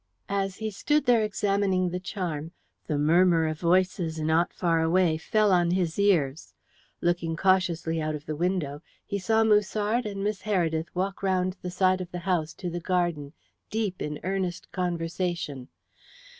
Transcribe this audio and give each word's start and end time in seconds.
As 0.29 0.55
he 0.55 0.71
stood 0.71 1.05
there 1.05 1.21
examining 1.21 1.91
the 1.91 1.99
charm, 1.99 2.53
the 2.87 2.97
murmur 2.97 3.45
of 3.45 3.59
voices 3.59 4.19
not 4.19 4.51
far 4.51 4.81
away 4.81 5.15
fell 5.17 5.51
on 5.51 5.69
his 5.69 5.99
ears. 5.99 6.55
Looking 7.01 7.35
cautiously 7.35 8.01
out 8.01 8.15
of 8.15 8.25
the 8.25 8.35
window, 8.35 8.81
he 9.05 9.19
saw 9.19 9.43
Musard 9.43 10.07
and 10.07 10.23
Miss 10.23 10.41
Heredith 10.41 10.87
walk 10.95 11.21
round 11.21 11.55
the 11.61 11.69
side 11.69 12.01
of 12.01 12.09
the 12.09 12.17
house 12.25 12.55
to 12.55 12.69
the 12.71 12.79
garden, 12.79 13.33
deep 13.69 14.01
in 14.01 14.19
earnest 14.23 14.71
conversation. 14.71 15.67